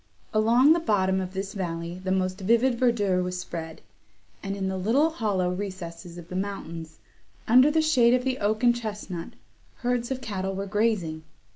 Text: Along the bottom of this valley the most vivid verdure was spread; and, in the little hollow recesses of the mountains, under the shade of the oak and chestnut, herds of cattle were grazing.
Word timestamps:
Along 0.33 0.73
the 0.73 0.79
bottom 0.79 1.21
of 1.21 1.35
this 1.35 1.53
valley 1.53 2.01
the 2.03 2.11
most 2.11 2.41
vivid 2.41 2.73
verdure 2.79 3.21
was 3.21 3.39
spread; 3.39 3.81
and, 4.41 4.55
in 4.55 4.67
the 4.67 4.75
little 4.79 5.11
hollow 5.11 5.51
recesses 5.53 6.17
of 6.17 6.27
the 6.27 6.35
mountains, 6.35 6.97
under 7.47 7.69
the 7.69 7.83
shade 7.83 8.15
of 8.15 8.23
the 8.23 8.39
oak 8.39 8.63
and 8.63 8.75
chestnut, 8.75 9.33
herds 9.75 10.09
of 10.09 10.19
cattle 10.19 10.55
were 10.55 10.65
grazing. 10.65 11.21